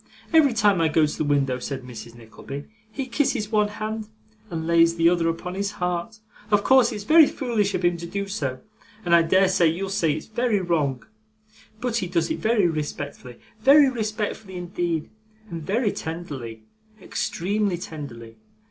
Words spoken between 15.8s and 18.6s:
tenderly, extremely tenderly.